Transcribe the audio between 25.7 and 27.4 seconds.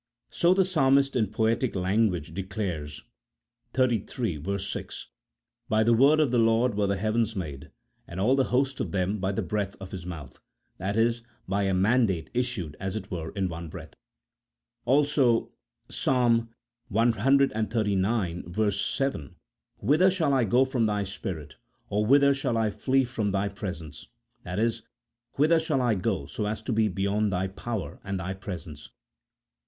I go so as to be beyond